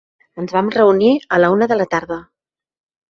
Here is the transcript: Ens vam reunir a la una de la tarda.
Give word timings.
Ens 0.43 0.53
vam 0.55 0.71
reunir 0.75 1.11
a 1.37 1.41
la 1.43 1.53
una 1.57 1.69
de 1.73 1.81
la 1.81 1.87
tarda. 1.95 2.19